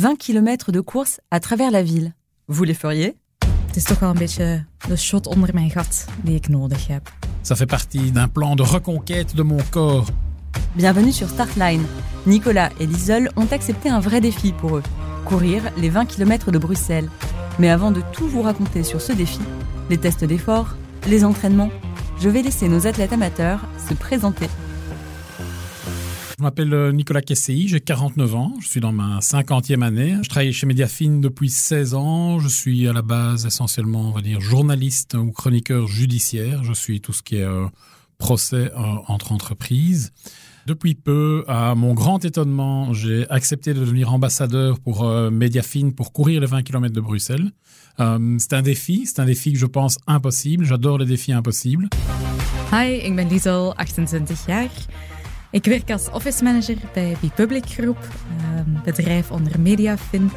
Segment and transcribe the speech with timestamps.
[0.00, 2.14] 20 km de course à travers la ville.
[2.48, 3.12] Vous les feriez?
[3.66, 7.12] Het is toch wel een beetje de shot onder mijn gat die ik nodig heb.
[7.42, 10.06] Ça fait partie d'un plan de reconquête de mon corps.
[10.74, 11.84] Bienvenue sur Startline.
[12.24, 14.82] Nicolas et Lisol ont accepté un vrai défi pour eux.
[15.24, 17.10] Courir les 20 km de Bruxelles.
[17.58, 19.40] Mais avant de tout vous raconter sur ce défi,
[19.90, 20.76] les tests d'effort,
[21.08, 21.70] les entraînements,
[22.20, 24.48] je vais laisser nos athlètes amateurs se présenter.
[26.40, 30.16] Je m'appelle euh, Nicolas Kessei, j'ai 49 ans, je suis dans ma 50e année.
[30.22, 32.38] Je travaille chez Mediafine depuis 16 ans.
[32.38, 36.64] Je suis à la base essentiellement, on va dire, journaliste ou chroniqueur judiciaire.
[36.64, 37.66] Je suis tout ce qui est euh,
[38.16, 40.12] procès euh, entre entreprises.
[40.64, 46.10] Depuis peu, à mon grand étonnement, j'ai accepté de devenir ambassadeur pour euh, Mediafine pour
[46.10, 47.50] courir les 20 km de Bruxelles.
[48.38, 50.64] C'est un défi, c'est un défi que je pense impossible.
[50.64, 51.90] J'adore les défis impossibles.
[52.72, 54.70] Hi, ik ben Liesel, 28 jaar.
[55.50, 58.08] Ik werk als office manager bij Public Group,
[58.56, 60.30] een bedrijf onder Mediafin.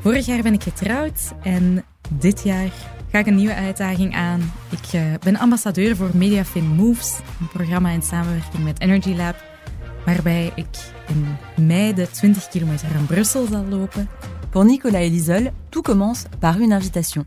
[0.00, 2.68] Vorig jaar ben ik getrouwd en dit jaar
[3.10, 4.52] ga ik een nieuwe uitdaging aan.
[4.70, 9.44] Ik uh, ben ambassadeur voor Mediafin Moves, een programma in samenwerking met Energy Lab,
[10.04, 11.26] waarbij ik in
[11.66, 14.08] mei de 20 kilometer aan Brussel zal lopen.
[14.50, 17.24] Pour Nicolas et Lisol, tout commence par une invitation,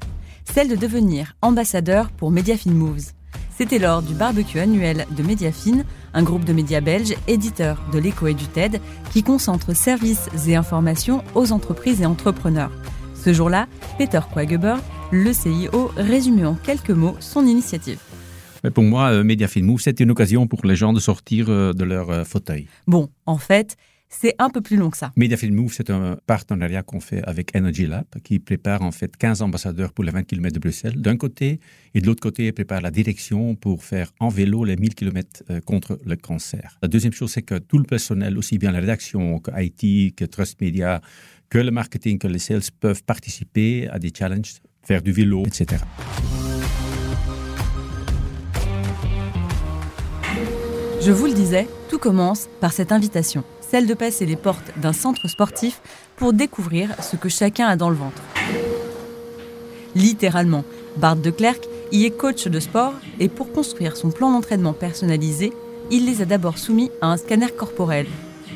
[0.53, 3.13] celle de devenir ambassadeur pour Mediafin Moves.
[3.57, 8.28] C'était lors du barbecue annuel de Mediafine, un groupe de médias belges éditeurs de l'écho
[8.28, 8.80] et du TED
[9.11, 12.72] qui concentre services et informations aux entreprises et entrepreneurs.
[13.16, 14.75] Ce jour-là, Peter Quageber,
[15.11, 18.00] le CIO, résumait en quelques mots son initiative.
[18.64, 21.73] Mais pour moi, euh, Mediafin Move, c'est une occasion pour les gens de sortir euh,
[21.73, 22.67] de leur euh, fauteuil.
[22.88, 23.75] Bon, en fait,
[24.19, 25.11] c'est un peu plus long que ça.
[25.16, 29.42] Mediafin Move, c'est un partenariat qu'on fait avec Energy Lab, qui prépare en fait 15
[29.42, 31.59] ambassadeurs pour les 20 km de Bruxelles d'un côté,
[31.94, 35.59] et de l'autre côté, prépare la direction pour faire en vélo les 1000 km euh,
[35.61, 36.78] contre le cancer.
[36.81, 40.25] La deuxième chose, c'est que tout le personnel, aussi bien la rédaction que IT, que
[40.25, 41.02] Trust Media,
[41.50, 45.84] que le marketing, que les sales, peuvent participer à des challenges, faire du vélo, etc.
[51.06, 54.94] Je vous le disais, tout commence par cette invitation, celle de passer les portes d'un
[54.94, 55.81] centre sportif
[56.16, 58.22] pour découvrir ce que chacun a dans le ventre.
[59.95, 60.63] Littéralement,
[60.97, 65.53] Bart de Klerk y est coach de sport et pour construire son plan d'entraînement personnalisé,
[65.89, 68.06] il les a d'abord soumis à un scanner corporel.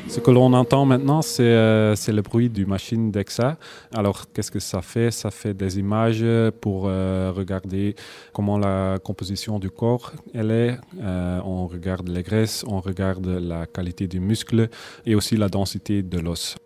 [0.08, 3.58] Ce que l'on entend maintenant, c'est euh, c'est le bruit du machine DEXA.
[3.94, 5.10] Alors, qu'est-ce que ça fait?
[5.10, 6.24] Ça fait des images
[6.62, 7.94] pour euh, regarder
[8.32, 10.78] comment la composition du corps elle est.
[11.02, 14.70] Euh, on regarde les graisses, on regarde la qualité du muscle
[15.04, 16.56] et aussi la densité de l'os.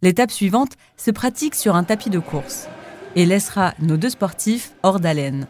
[0.00, 2.68] L'étape suivante se pratique sur un tapis de course
[3.16, 5.48] et laissera nos deux sportifs hors d'haleine.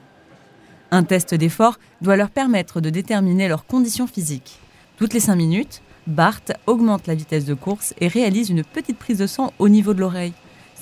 [0.91, 4.59] Un test d'effort doit leur permettre de déterminer leurs conditions physiques.
[4.97, 9.19] Toutes les 5 minutes, Bart augmente la vitesse de course et réalise une petite prise
[9.19, 10.33] de sang au niveau de l'oreille.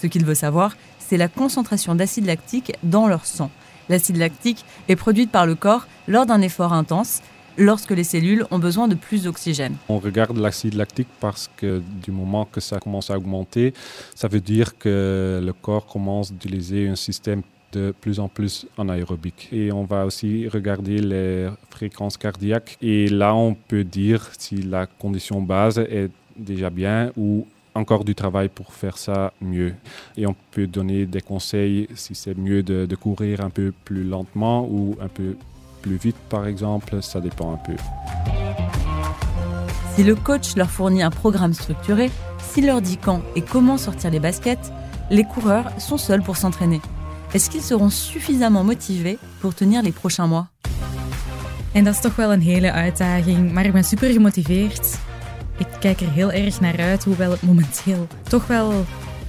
[0.00, 3.50] Ce qu'il veut savoir, c'est la concentration d'acide lactique dans leur sang.
[3.88, 7.22] L'acide lactique est produite par le corps lors d'un effort intense,
[7.56, 9.76] lorsque les cellules ont besoin de plus d'oxygène.
[9.88, 13.72] On regarde l'acide lactique parce que du moment que ça commence à augmenter,
[14.14, 17.42] ça veut dire que le corps commence à utiliser un système
[17.74, 19.48] de plus en plus en aérobique.
[19.52, 22.76] Et on va aussi regarder les fréquences cardiaques.
[22.80, 28.14] Et là, on peut dire si la condition base est déjà bien ou encore du
[28.14, 29.74] travail pour faire ça mieux.
[30.16, 34.66] Et on peut donner des conseils si c'est mieux de courir un peu plus lentement
[34.70, 35.36] ou un peu
[35.82, 37.02] plus vite, par exemple.
[37.02, 37.76] Ça dépend un peu.
[39.94, 44.10] Si le coach leur fournit un programme structuré, s'il leur dit quand et comment sortir
[44.10, 44.72] les baskets,
[45.10, 46.80] les coureurs sont seuls pour s'entraîner.
[47.34, 50.47] Est-ce qu'ils seront suffisamment motivés pour tenir les prochains mois
[51.72, 54.99] En dat is toch wel een hele uitdaging, maar ik ben super gemotiveerd.
[55.56, 58.84] Ik kijk er heel erg naar uit, hoewel het momenteel toch wel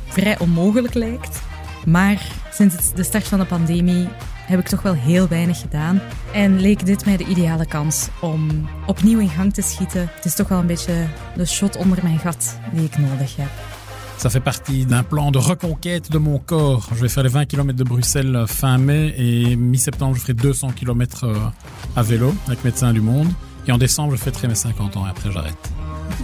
[0.08, 1.42] vrij onmogelijk lijkt.
[1.86, 4.08] Maar sinds de start van de pandemie
[4.46, 6.02] heb ik toch wel heel weinig gedaan.
[6.34, 10.10] En leek dit mij de ideale kans om opnieuw in gang te schieten.
[10.16, 11.06] Het is toch wel een beetje
[11.36, 13.65] de shot onder mijn gat die ik nodig heb.
[14.26, 16.90] Ça fait partie d'un plan de reconquête de mon corps.
[16.96, 20.70] Je vais faire les 20 km de Bruxelles fin mai et mi-septembre, je ferai 200
[20.72, 21.36] km euh,
[21.96, 23.28] à vélo avec Médecins du Monde.
[23.68, 25.72] Et en décembre, je fêterai mes 50 ans et après, j'arrête.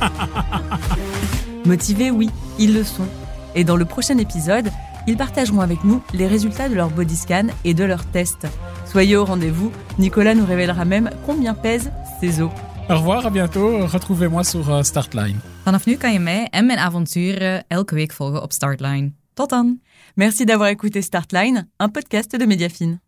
[1.66, 3.06] Motivés, oui, ils le sont.
[3.54, 4.72] Et dans le prochain épisode,
[5.06, 8.48] ils partageront avec nous les résultats de leur body scan et de leurs tests.
[8.88, 12.50] Soyez au rendez-vous, Nicolas nous révélera même combien pèsent ses os.
[12.92, 13.88] Au revoir, à bientôt.
[13.88, 15.40] Retrouvez-moi sur euh, Startline.
[15.64, 19.14] Vanaf nu kan je mij en mijn avonturen elke week volgen op Startline.
[19.34, 19.80] Tot dan!
[20.16, 23.00] Merci d'avoir écouté Startline, un podcast de Mediafine.